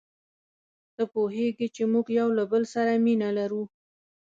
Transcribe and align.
ته 0.95 1.03
پوهیږې 1.13 1.67
چي 1.75 1.83
موږ 1.91 2.05
یو 2.19 2.27
له 2.37 2.43
بل 2.51 2.63
سره 2.73 2.91
مینه 3.05 3.29
لرو. 3.37 3.63